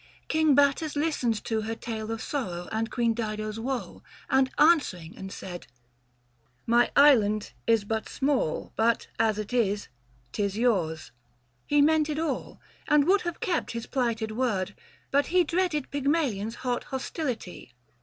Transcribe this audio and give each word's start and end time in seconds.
King 0.27 0.55
Battus 0.55 0.95
listened 0.95 1.43
to 1.43 1.61
Her 1.61 1.75
tale 1.75 2.09
of 2.09 2.23
sorrow 2.23 2.67
and 2.71 2.89
Queen 2.89 3.13
Dido's 3.13 3.59
woe; 3.59 4.01
BookIH. 4.01 4.01
THE 4.01 4.35
FASTI. 4.35 4.39
89 4.39 4.39
And 4.39 4.51
answering 5.13 5.29
said," 5.29 5.67
My 6.75 6.91
island 6.95 7.51
is 7.67 7.83
but 7.83 8.09
small 8.09 8.73
But 8.75 9.09
as 9.19 9.37
it 9.37 9.53
is— 9.53 9.89
'tis 10.31 10.57
yours." 10.57 11.11
He 11.67 11.83
meant 11.83 12.09
it 12.09 12.17
all, 12.17 12.59
620 12.89 12.95
And 12.95 13.07
would 13.07 13.21
have 13.21 13.39
kept 13.41 13.71
his 13.73 13.85
plighted 13.85 14.31
word, 14.31 14.73
but 15.11 15.27
he 15.27 15.43
Dreaded 15.43 15.91
Pygmalion's 15.91 16.55
hot 16.65 16.85
hostility. 16.85 17.71